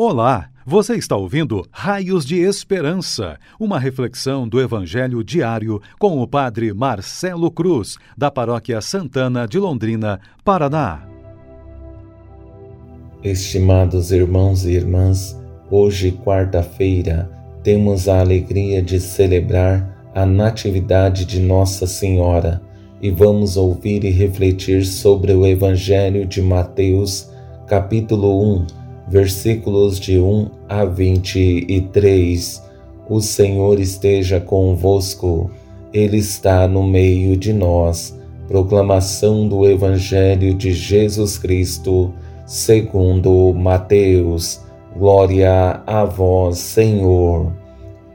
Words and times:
Olá, 0.00 0.48
você 0.64 0.94
está 0.94 1.16
ouvindo 1.16 1.66
Raios 1.72 2.24
de 2.24 2.36
Esperança, 2.36 3.36
uma 3.58 3.80
reflexão 3.80 4.46
do 4.46 4.60
Evangelho 4.60 5.24
diário 5.24 5.82
com 5.98 6.22
o 6.22 6.28
Padre 6.28 6.72
Marcelo 6.72 7.50
Cruz, 7.50 7.96
da 8.16 8.30
Paróquia 8.30 8.80
Santana 8.80 9.44
de 9.44 9.58
Londrina, 9.58 10.20
Paraná. 10.44 11.02
Estimados 13.24 14.12
irmãos 14.12 14.64
e 14.64 14.70
irmãs, 14.70 15.36
hoje, 15.68 16.12
quarta-feira, 16.12 17.28
temos 17.64 18.08
a 18.08 18.20
alegria 18.20 18.80
de 18.80 19.00
celebrar 19.00 20.12
a 20.14 20.24
Natividade 20.24 21.24
de 21.24 21.40
Nossa 21.40 21.88
Senhora 21.88 22.62
e 23.02 23.10
vamos 23.10 23.56
ouvir 23.56 24.04
e 24.04 24.10
refletir 24.10 24.84
sobre 24.84 25.32
o 25.32 25.44
Evangelho 25.44 26.24
de 26.24 26.40
Mateus, 26.40 27.28
capítulo 27.66 28.60
1 28.60 28.77
versículos 29.08 29.98
de 29.98 30.18
1 30.18 30.50
a 30.68 30.84
23. 30.84 32.62
O 33.08 33.20
Senhor 33.20 33.80
esteja 33.80 34.38
convosco, 34.38 35.50
Ele 35.92 36.18
está 36.18 36.68
no 36.68 36.82
meio 36.82 37.36
de 37.36 37.52
nós. 37.52 38.16
Proclamação 38.46 39.48
do 39.48 39.66
Evangelho 39.66 40.54
de 40.54 40.72
Jesus 40.72 41.38
Cristo, 41.38 42.12
segundo 42.46 43.52
Mateus. 43.54 44.60
Glória 44.96 45.82
a 45.86 46.04
vós, 46.04 46.58
Senhor. 46.58 47.52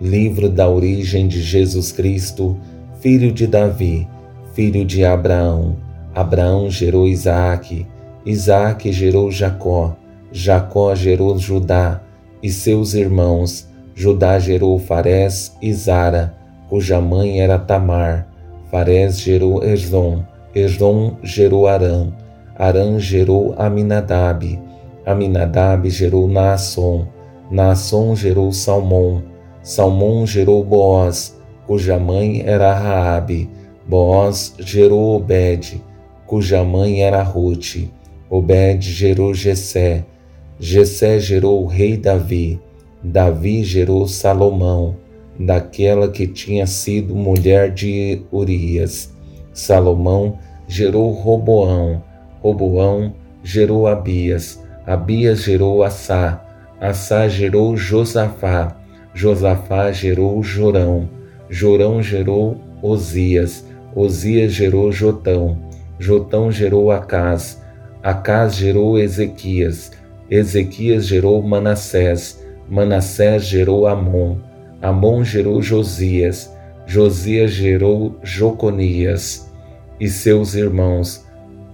Livro 0.01 0.49
da 0.49 0.70
origem 0.70 1.27
de 1.27 1.41
Jesus 1.41 1.91
Cristo, 1.91 2.57
filho 2.99 3.31
de 3.31 3.48
Davi, 3.48 4.07
filho 4.53 4.84
de 4.84 5.05
Abraão. 5.05 5.77
Abraão 6.13 6.70
gerou 6.70 7.07
Isaque, 7.07 7.87
Isaque 8.25 8.91
gerou 8.91 9.31
Jacó. 9.31 9.95
Jacó 10.35 10.95
gerou 10.95 11.37
Judá 11.37 12.01
e 12.41 12.49
seus 12.49 12.95
irmãos. 12.95 13.69
Judá 13.93 14.39
gerou 14.39 14.79
Farés 14.79 15.55
e 15.62 15.71
Zara, 15.71 16.35
cuja 16.67 16.99
mãe 16.99 17.40
era 17.40 17.59
Tamar. 17.59 18.27
Farés 18.71 19.20
gerou 19.20 19.63
Esrom. 19.63 20.23
Esrom 20.55 21.17
gerou 21.21 21.67
Arã. 21.67 22.07
Arã 22.57 22.98
gerou 22.98 23.53
Aminadab. 23.59 24.59
Aminadab 25.05 25.87
gerou 25.91 26.27
Naasson. 26.27 27.07
Naasson 27.51 28.15
gerou 28.15 28.51
Salmão. 28.51 29.21
Salmão 29.62 30.25
gerou 30.25 30.63
Boaz, 30.63 31.40
cuja 31.68 31.99
mãe 31.99 32.41
era 32.43 32.73
Raabe. 32.73 33.51
Boaz 33.87 34.55
gerou 34.57 35.15
Obed, 35.15 35.79
cuja 36.25 36.63
mãe 36.63 37.03
era 37.03 37.21
Ruth. 37.21 37.87
Obed 38.31 38.81
gerou 38.81 39.31
Jessé. 39.31 40.03
Jessé 40.59 41.20
gerou 41.20 41.63
o 41.63 41.68
rei 41.68 41.98
Davi, 41.98 42.59
Davi 43.04 43.63
gerou 43.63 44.07
Salomão, 44.07 44.96
daquela 45.37 46.07
que 46.07 46.27
tinha 46.27 46.68
sido 46.68 47.15
mulher 47.15 47.71
de 47.71 48.21
Urias. 48.32 49.12
Salomão 49.51 50.37
gerou 50.68 51.12
Roboão, 51.12 52.04
Roboão 52.41 53.13
gerou 53.43 53.87
Abias, 53.87 54.63
Abias 54.85 55.43
gerou 55.43 55.84
Assá, 55.84 56.43
Assá 56.79 57.27
gerou 57.27 57.76
Josafá, 57.76 58.77
Josafá 59.13 59.91
gerou 59.91 60.41
Jorão, 60.43 61.09
Jorão 61.49 62.01
gerou 62.01 62.57
Osias, 62.81 63.65
Osias 63.96 64.53
gerou 64.53 64.91
Jotão, 64.91 65.57
Jotão 66.00 66.51
gerou 66.51 66.91
Acás, 66.91 67.62
Acás 68.01 68.56
gerou 68.56 69.00
Ezequias, 69.00 69.91
Ezequias 70.29 71.06
gerou 71.06 71.41
Manassés, 71.41 72.44
Manassés 72.69 73.44
gerou 73.44 73.88
Amon, 73.88 74.38
Amon 74.81 75.24
gerou 75.24 75.62
Josias, 75.62 76.53
Josias 76.85 77.52
gerou 77.52 78.18
Joconias 78.24 79.52
e 80.00 80.08
seus 80.09 80.53
irmãos 80.56 81.25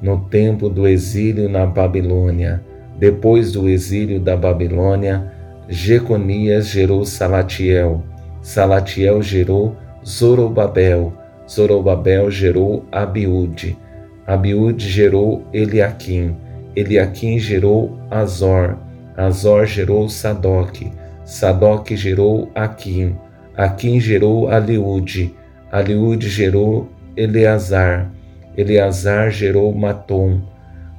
no 0.01 0.19
tempo 0.29 0.69
do 0.69 0.88
exílio 0.88 1.50
na 1.50 1.66
Babilônia. 1.66 2.63
Depois 2.97 3.51
do 3.51 3.68
exílio 3.68 4.19
da 4.19 4.35
Babilônia, 4.35 5.31
Jeconias 5.68 6.68
gerou 6.68 7.06
Salatiel, 7.06 8.03
Salatiel 8.41 9.22
gerou 9.22 9.75
Zorobabel, 10.06 11.13
Zorobabel 11.50 12.29
gerou 12.31 12.85
Abiúde, 12.91 13.78
Abiúde 14.25 14.88
gerou 14.88 15.44
Eliaquim, 15.53 16.35
Eliaquim 16.75 17.40
gerou 17.40 17.98
Azor, 18.09 18.78
Azor 19.16 19.66
gerou 19.66 20.09
Sadoc, 20.09 20.81
Sadoc 21.25 21.92
gerou 21.96 22.52
Aquim, 22.56 23.16
Aquim 23.56 24.00
gerou 24.00 24.50
Aliúde, 24.50 25.36
Aliúde 25.72 26.30
gerou 26.30 26.90
Eleazar, 27.16 28.09
Eleazar 28.58 29.30
gerou 29.30 29.74
Matom, 29.74 30.42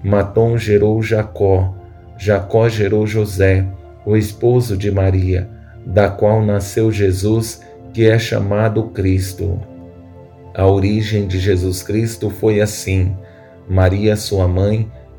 Matom 0.04 0.56
gerou 0.56 1.02
Jacó, 1.02 1.74
Jacó 2.16 2.68
gerou 2.68 3.06
José, 3.06 3.66
o 4.04 4.16
esposo 4.16 4.76
de 4.76 4.90
Maria, 4.90 5.48
da 5.84 6.08
qual 6.08 6.44
nasceu 6.44 6.92
Jesus, 6.92 7.62
que 7.92 8.06
é 8.06 8.18
chamado 8.18 8.84
Cristo. 8.90 9.58
A 10.54 10.66
origem 10.66 11.26
de 11.26 11.38
Jesus 11.38 11.82
Cristo 11.82 12.28
foi 12.28 12.60
assim: 12.60 13.16
Maria, 13.68 14.16
sua 14.16 14.46
mãe, 14.46 14.90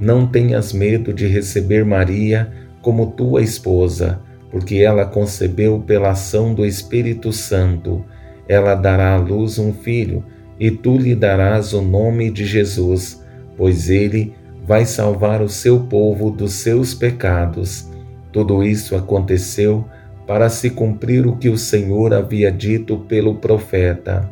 não 0.00 0.26
tenhas 0.26 0.72
medo 0.72 1.12
de 1.12 1.26
receber 1.26 1.84
Maria 1.84 2.50
como 2.80 3.10
tua 3.12 3.42
esposa, 3.42 4.20
porque 4.50 4.76
ela 4.76 5.04
concebeu 5.04 5.80
pela 5.80 6.10
ação 6.10 6.54
do 6.54 6.64
Espírito 6.64 7.32
Santo. 7.32 8.04
Ela 8.48 8.74
dará 8.74 9.14
à 9.14 9.16
luz 9.16 9.58
um 9.58 9.72
filho, 9.72 10.24
e 10.58 10.70
tu 10.70 10.96
lhe 10.96 11.14
darás 11.14 11.72
o 11.72 11.82
nome 11.82 12.30
de 12.30 12.46
Jesus, 12.46 13.22
pois 13.56 13.90
ele 13.90 14.34
vai 14.66 14.84
salvar 14.84 15.42
o 15.42 15.48
seu 15.48 15.80
povo 15.80 16.30
dos 16.30 16.52
seus 16.52 16.94
pecados. 16.94 17.88
Tudo 18.32 18.62
isso 18.62 18.94
aconteceu 18.96 19.84
para 20.26 20.48
se 20.48 20.70
cumprir 20.70 21.26
o 21.26 21.36
que 21.36 21.48
o 21.48 21.58
Senhor 21.58 22.12
havia 22.12 22.52
dito 22.52 22.98
pelo 22.98 23.36
profeta: 23.36 24.30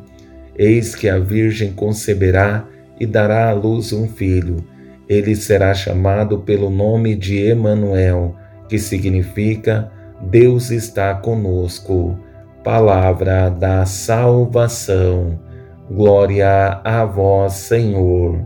Eis 0.57 0.95
que 0.95 1.09
a 1.09 1.19
Virgem 1.19 1.73
conceberá 1.73 2.67
e 2.99 3.07
dará 3.07 3.51
à 3.51 3.53
luz 3.53 3.93
um 3.93 4.09
filho 4.09 4.65
ele 5.09 5.37
será 5.37 5.73
chamado 5.73 6.39
pelo 6.41 6.71
nome 6.71 7.15
de 7.15 7.39
Emanuel, 7.47 8.35
que 8.69 8.79
significa 8.79 9.91
Deus 10.21 10.71
está 10.71 11.15
conosco. 11.15 12.19
Palavra 12.65 13.49
da 13.49 13.87
salvação. 13.87 15.39
Glória 15.89 16.81
a 16.83 17.05
vós, 17.05 17.53
Senhor. 17.53 18.41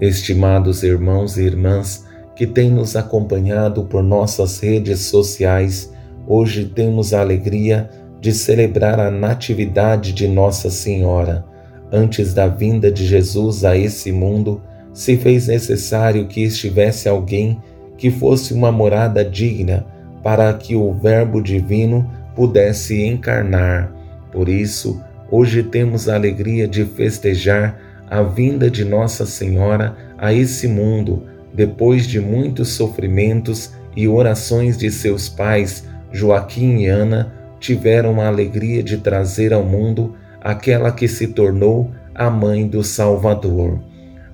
Estimados 0.00 0.84
irmãos 0.84 1.36
e 1.36 1.42
irmãs 1.42 2.06
que 2.36 2.46
têm 2.46 2.70
nos 2.70 2.94
acompanhado 2.94 3.82
por 3.82 4.00
nossas 4.00 4.60
redes 4.60 5.06
sociais, 5.06 5.92
hoje 6.24 6.66
temos 6.66 7.12
a 7.12 7.20
alegria 7.20 7.90
de 8.20 8.32
celebrar 8.32 9.00
a 9.00 9.10
Natividade 9.10 10.12
de 10.12 10.28
Nossa 10.28 10.70
Senhora. 10.70 11.44
Antes 11.90 12.32
da 12.32 12.46
vinda 12.46 12.92
de 12.92 13.04
Jesus 13.04 13.64
a 13.64 13.76
esse 13.76 14.12
mundo, 14.12 14.62
se 14.98 15.16
fez 15.16 15.46
necessário 15.46 16.26
que 16.26 16.42
estivesse 16.42 17.08
alguém 17.08 17.62
que 17.96 18.10
fosse 18.10 18.52
uma 18.52 18.72
morada 18.72 19.24
digna 19.24 19.86
para 20.24 20.52
que 20.52 20.74
o 20.74 20.92
Verbo 20.92 21.40
divino 21.40 22.10
pudesse 22.34 23.04
encarnar. 23.04 23.92
Por 24.32 24.48
isso, 24.48 25.00
hoje 25.30 25.62
temos 25.62 26.08
a 26.08 26.16
alegria 26.16 26.66
de 26.66 26.84
festejar 26.84 27.78
a 28.10 28.22
vinda 28.22 28.68
de 28.68 28.84
Nossa 28.84 29.24
Senhora 29.24 29.96
a 30.18 30.32
esse 30.32 30.66
mundo, 30.66 31.22
depois 31.54 32.04
de 32.04 32.18
muitos 32.18 32.70
sofrimentos 32.70 33.72
e 33.94 34.08
orações 34.08 34.76
de 34.76 34.90
seus 34.90 35.28
pais, 35.28 35.86
Joaquim 36.10 36.78
e 36.78 36.86
Ana, 36.88 37.32
tiveram 37.60 38.20
a 38.20 38.26
alegria 38.26 38.82
de 38.82 38.96
trazer 38.96 39.52
ao 39.52 39.62
mundo 39.62 40.16
aquela 40.40 40.90
que 40.90 41.06
se 41.06 41.28
tornou 41.28 41.88
a 42.12 42.28
mãe 42.28 42.66
do 42.66 42.82
Salvador 42.82 43.78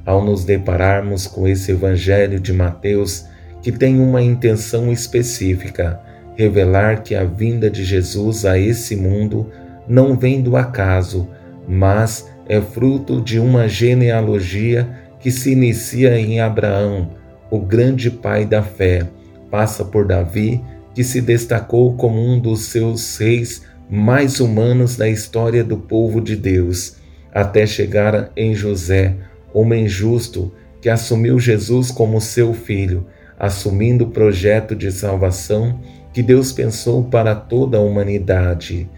ao 0.05 0.25
nos 0.25 0.45
depararmos 0.45 1.27
com 1.27 1.47
esse 1.49 1.73
Evangelho 1.73 2.39
de 2.39 2.53
Mateus, 2.53 3.27
que 3.63 3.73
tem 3.73 4.01
uma 4.01 4.23
intenção 4.23 4.93
específica, 4.93 6.01
revelar 6.37 7.03
que 7.03 7.15
a 7.15 7.25
vinda 7.25 7.71
de 7.71 7.85
Jesus 7.85 8.45
a 8.45 8.59
esse 8.59 8.97
mundo 8.97 9.51
não 9.89 10.17
vem 10.17 10.43
do 10.43 10.57
acaso, 10.57 11.29
mas 11.67 12.31
é 12.49 12.61
fruto 12.61 13.21
de 13.21 13.39
uma 13.39 13.69
genealogia 13.69 14.89
que 15.19 15.31
se 15.31 15.53
inicia 15.53 16.19
em 16.19 16.41
Abraão, 16.41 17.11
o 17.51 17.59
grande 17.59 18.11
pai 18.11 18.45
da 18.45 18.63
fé, 18.63 19.07
passa 19.51 19.85
por 19.85 20.07
Davi, 20.07 20.63
que 20.95 21.03
se 21.03 21.21
destacou 21.21 21.95
como 21.95 22.21
um 22.21 22.39
dos 22.39 22.67
seus 22.67 23.17
reis 23.17 23.63
mais 23.89 24.41
humanos 24.41 24.97
da 24.97 25.09
história 25.09 25.65
do 25.65 25.77
povo 25.77 26.21
de 26.21 26.37
Deus, 26.37 26.97
até 27.33 27.67
chegar 27.67 28.31
em 28.37 28.55
José, 28.55 29.15
homem 29.55 29.89
justo 29.89 30.53
que 30.81 30.91
assumiu 30.91 31.39
Jesus 31.39 31.91
como 31.91 32.21
seu 32.21 32.53
filho, 32.53 33.07
assumindo 33.39 34.05
o 34.05 34.11
projeto 34.11 34.75
de 34.75 34.93
salvação 34.93 35.81
que 36.13 36.23
Deus 36.23 36.53
pensou 36.53 37.05
para 37.05 37.35
toda 37.35 37.79
a 37.79 37.81
humanidade. 37.81 38.89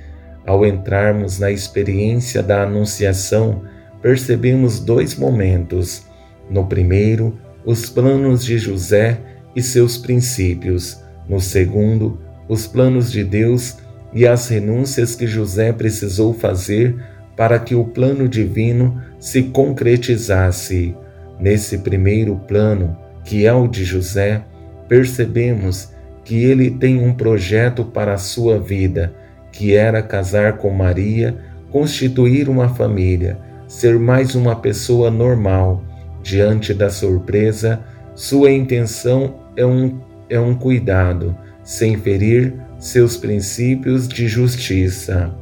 Ao 0.44 0.66
entrarmos 0.66 1.38
na 1.38 1.50
experiência 1.50 2.42
da 2.42 2.62
Anunciação, 2.62 3.62
percebemos 4.02 4.80
dois 4.80 5.16
momentos. 5.16 6.06
No 6.50 6.66
primeiro, 6.66 7.38
os 7.64 7.90
planos 7.90 8.44
de 8.44 8.58
José 8.58 9.18
e 9.54 9.62
seus 9.62 9.96
princípios. 9.96 11.00
No 11.28 11.40
segundo, 11.40 12.20
os 12.48 12.66
planos 12.66 13.10
de 13.10 13.24
Deus 13.24 13.76
e 14.12 14.26
as 14.26 14.48
renúncias 14.48 15.14
que 15.14 15.26
José 15.26 15.72
precisou 15.72 16.32
fazer 16.32 16.96
para 17.36 17.58
que 17.58 17.74
o 17.74 17.84
plano 17.84 18.28
divino 18.28 19.02
se 19.18 19.44
concretizasse. 19.44 20.94
Nesse 21.38 21.78
primeiro 21.78 22.36
plano, 22.48 22.96
que 23.24 23.44
é 23.44 23.52
o 23.52 23.68
de 23.68 23.84
José, 23.84 24.42
percebemos 24.88 25.92
que 26.24 26.44
ele 26.44 26.70
tem 26.70 26.98
um 26.98 27.12
projeto 27.12 27.84
para 27.84 28.14
a 28.14 28.18
sua 28.18 28.58
vida, 28.58 29.14
que 29.52 29.74
era 29.74 30.02
casar 30.02 30.56
com 30.56 30.70
Maria, 30.70 31.36
constituir 31.70 32.48
uma 32.48 32.68
família, 32.68 33.38
ser 33.68 33.98
mais 33.98 34.34
uma 34.34 34.56
pessoa 34.56 35.10
normal. 35.10 35.84
Diante 36.22 36.74
da 36.74 36.90
surpresa, 36.90 37.80
sua 38.14 38.50
intenção 38.50 39.36
é 39.56 39.64
um, 39.64 40.00
é 40.28 40.40
um 40.40 40.54
cuidado, 40.54 41.36
sem 41.62 41.96
ferir 41.96 42.54
seus 42.78 43.16
princípios 43.16 44.08
de 44.08 44.26
justiça. 44.26 45.32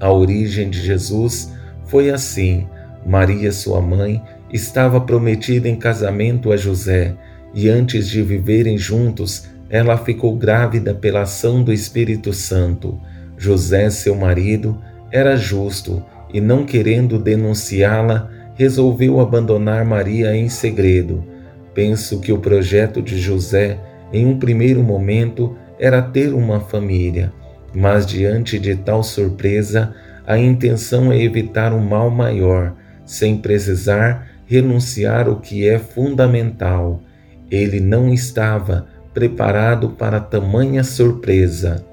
A 0.00 0.12
origem 0.12 0.70
de 0.70 0.80
Jesus 0.80 1.52
foi 1.86 2.10
assim: 2.10 2.66
Maria, 3.08 3.50
sua 3.50 3.80
mãe, 3.80 4.22
estava 4.52 5.00
prometida 5.00 5.66
em 5.66 5.76
casamento 5.76 6.52
a 6.52 6.58
José, 6.58 7.14
e 7.54 7.66
antes 7.66 8.06
de 8.06 8.20
viverem 8.20 8.76
juntos, 8.76 9.48
ela 9.70 9.96
ficou 9.96 10.36
grávida 10.36 10.94
pela 10.94 11.22
ação 11.22 11.62
do 11.62 11.72
Espírito 11.72 12.34
Santo. 12.34 13.00
José, 13.38 13.88
seu 13.88 14.14
marido, 14.14 14.78
era 15.10 15.36
justo 15.36 16.04
e, 16.34 16.38
não 16.38 16.66
querendo 16.66 17.18
denunciá-la, 17.18 18.30
resolveu 18.54 19.20
abandonar 19.20 19.86
Maria 19.86 20.36
em 20.36 20.50
segredo. 20.50 21.24
Penso 21.72 22.20
que 22.20 22.30
o 22.30 22.38
projeto 22.38 23.00
de 23.00 23.18
José, 23.18 23.78
em 24.12 24.26
um 24.26 24.38
primeiro 24.38 24.82
momento, 24.82 25.56
era 25.78 26.02
ter 26.02 26.34
uma 26.34 26.60
família, 26.60 27.32
mas 27.74 28.04
diante 28.04 28.58
de 28.58 28.76
tal 28.76 29.02
surpresa, 29.02 29.94
a 30.26 30.36
intenção 30.36 31.10
é 31.10 31.22
evitar 31.22 31.72
um 31.72 31.80
mal 31.80 32.10
maior, 32.10 32.74
sem 33.08 33.38
precisar 33.38 34.28
renunciar 34.46 35.30
o 35.30 35.40
que 35.40 35.66
é 35.66 35.78
fundamental. 35.78 37.02
Ele 37.50 37.80
não 37.80 38.12
estava 38.12 38.86
preparado 39.14 39.90
para 39.90 40.20
tamanha 40.20 40.84
surpresa. 40.84 41.84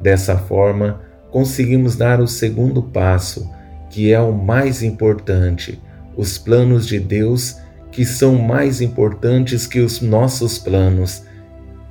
Dessa 0.00 0.38
forma, 0.38 1.00
conseguimos 1.32 1.96
dar 1.96 2.20
o 2.20 2.28
segundo 2.28 2.80
passo, 2.80 3.50
que 3.90 4.12
é 4.12 4.20
o 4.20 4.32
mais 4.32 4.84
importante, 4.84 5.82
os 6.16 6.38
planos 6.38 6.86
de 6.86 7.00
Deus, 7.00 7.56
que 7.90 8.04
são 8.04 8.36
mais 8.36 8.80
importantes 8.80 9.66
que 9.66 9.80
os 9.80 10.00
nossos 10.00 10.58
planos. 10.58 11.24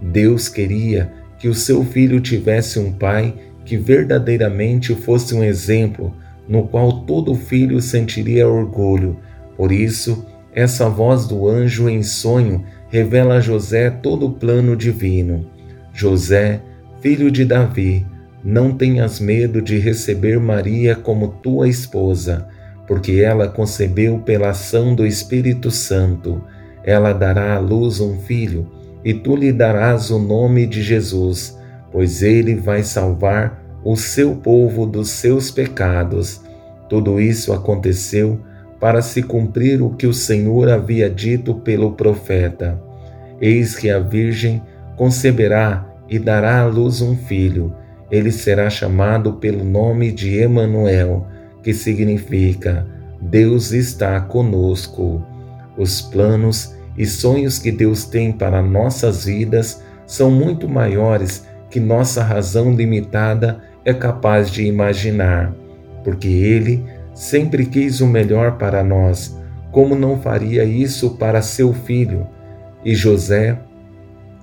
Deus 0.02 0.48
queria 0.48 1.12
que 1.38 1.50
o 1.50 1.54
seu 1.54 1.84
filho 1.84 2.22
tivesse 2.22 2.80
um 2.80 2.94
pai 2.94 3.36
que 3.66 3.76
verdadeiramente 3.76 4.96
fosse 4.96 5.36
um 5.36 5.44
exemplo 5.44 6.16
no 6.48 6.68
qual 6.68 7.04
todo 7.04 7.36
filho 7.36 7.82
sentiria 7.82 8.48
orgulho 8.48 9.18
por 9.62 9.72
isso, 9.72 10.26
essa 10.56 10.90
voz 10.90 11.28
do 11.28 11.48
anjo 11.48 11.88
em 11.88 12.02
sonho 12.02 12.64
revela 12.90 13.36
a 13.36 13.40
José 13.40 13.92
todo 13.92 14.26
o 14.26 14.32
plano 14.32 14.76
divino. 14.76 15.46
José, 15.94 16.62
filho 17.00 17.30
de 17.30 17.46
Davi, 17.46 18.04
não 18.44 18.74
tenhas 18.76 19.20
medo 19.20 19.62
de 19.62 19.78
receber 19.78 20.40
Maria 20.40 20.96
como 20.96 21.28
tua 21.44 21.70
esposa, 21.70 22.48
porque 22.88 23.22
ela 23.22 23.48
concebeu 23.48 24.18
pela 24.18 24.50
ação 24.50 24.96
do 24.96 25.06
Espírito 25.06 25.70
Santo. 25.70 26.44
Ela 26.84 27.14
dará 27.14 27.54
à 27.54 27.60
luz 27.60 28.00
um 28.00 28.18
filho, 28.18 28.68
e 29.06 29.14
tu 29.14 29.36
lhe 29.36 29.54
darás 29.54 30.10
o 30.10 30.18
nome 30.18 30.66
de 30.66 30.82
Jesus, 30.82 31.56
pois 31.92 32.24
ele 32.24 32.56
vai 32.56 32.82
salvar 32.82 33.61
o 33.84 33.96
seu 33.96 34.36
povo 34.36 34.86
dos 34.86 35.10
seus 35.10 35.52
pecados. 35.52 36.42
Tudo 36.90 37.20
isso 37.20 37.54
aconteceu 37.54 38.40
para 38.80 39.02
se 39.02 39.22
cumprir 39.22 39.82
o 39.82 39.92
que 39.92 40.08
o 40.08 40.14
Senhor 40.14 40.70
havia 40.70 41.10
dito 41.10 41.56
pelo 41.56 41.94
profeta: 41.94 42.82
Eis 43.40 43.76
que 43.76 43.90
a 43.90 44.00
Virgem 44.00 44.62
conceberá 44.96 45.88
e 46.10 46.20
dará 46.20 46.62
à 46.62 46.66
luz 46.66 47.02
um 47.02 47.16
filho. 47.16 47.74
Ele 48.10 48.32
será 48.32 48.70
chamado 48.70 49.34
pelo 49.34 49.64
nome 49.64 50.12
de 50.12 50.38
Emanuel, 50.38 51.28
que 51.64 51.74
significa 51.74 52.86
Deus 53.22 53.72
está 53.72 54.20
conosco. 54.20 55.26
Os 55.78 56.02
planos 56.02 56.76
e 56.98 57.06
sonhos 57.06 57.58
que 57.58 57.72
Deus 57.72 58.04
tem 58.04 58.32
para 58.32 58.62
nossas 58.62 59.26
vidas 59.26 59.82
são 60.06 60.30
muito 60.30 60.68
maiores 60.68 61.48
que 61.70 61.80
nossa 61.80 62.22
razão 62.22 62.74
limitada 62.74 63.62
é 63.84 63.94
capaz 63.94 64.50
de 64.50 64.64
imaginar, 64.64 65.54
porque 66.04 66.28
Ele 66.28 66.84
sempre 67.14 67.66
quis 67.66 68.02
o 68.02 68.08
melhor 68.08 68.58
para 68.58 68.84
nós, 68.84 69.38
como 69.72 69.96
não 69.96 70.20
faria 70.20 70.64
isso 70.64 71.12
para 71.12 71.42
seu 71.42 71.74
filho? 71.74 72.28
E 72.84 72.94
José 72.94 73.58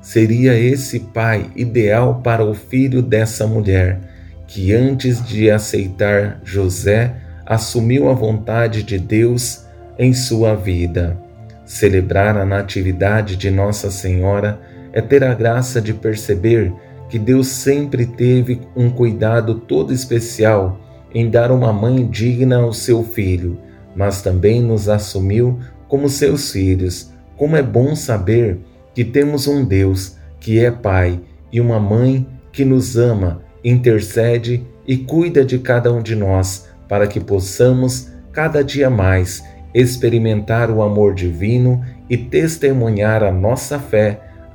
seria 0.00 0.58
esse 0.58 1.00
pai 1.00 1.50
ideal 1.54 2.20
para 2.22 2.44
o 2.44 2.54
filho 2.54 3.02
dessa 3.02 3.46
mulher, 3.46 4.00
que 4.46 4.72
antes 4.72 5.24
de 5.24 5.50
aceitar 5.50 6.40
José, 6.42 7.14
assumiu 7.44 8.08
a 8.08 8.14
vontade 8.14 8.82
de 8.82 8.98
Deus 8.98 9.66
em 9.98 10.12
sua 10.12 10.54
vida. 10.54 11.16
Celebrar 11.64 12.36
a 12.36 12.46
Natividade 12.46 13.36
de 13.36 13.50
Nossa 13.50 13.90
Senhora 13.90 14.58
é 14.92 15.02
ter 15.02 15.22
a 15.22 15.34
graça 15.34 15.80
de 15.80 15.92
perceber 15.92 16.72
que 17.08 17.18
Deus 17.18 17.48
sempre 17.48 18.06
teve 18.06 18.60
um 18.76 18.90
cuidado 18.90 19.54
todo 19.54 19.92
especial 19.92 20.78
em 21.14 21.30
dar 21.30 21.50
uma 21.50 21.72
mãe 21.72 22.06
digna 22.06 22.58
ao 22.58 22.72
seu 22.72 23.02
filho, 23.02 23.58
mas 23.96 24.20
também 24.22 24.62
nos 24.62 24.88
assumiu 24.88 25.58
como 25.88 26.08
seus 26.08 26.52
filhos. 26.52 27.10
Como 27.36 27.56
é 27.56 27.62
bom 27.62 27.94
saber 27.96 28.58
que 28.94 29.04
temos 29.04 29.46
um 29.46 29.64
Deus 29.64 30.16
que 30.38 30.58
é 30.62 30.70
Pai 30.70 31.20
e 31.52 31.60
uma 31.60 31.80
mãe 31.80 32.26
que 32.52 32.64
nos 32.64 32.96
ama, 32.96 33.42
intercede 33.64 34.66
e 34.86 34.96
cuida 34.96 35.44
de 35.44 35.58
cada 35.58 35.92
um 35.92 36.02
de 36.02 36.14
nós, 36.14 36.68
para 36.88 37.06
que 37.06 37.20
possamos 37.20 38.10
cada 38.32 38.62
dia 38.62 38.90
mais 38.90 39.42
experimentar 39.74 40.70
o 40.70 40.82
amor 40.82 41.14
divino 41.14 41.82
e 42.08 42.16
testemunhar 42.16 43.22
a 43.22 43.30
nossa 43.30 43.78
fé 43.78 44.27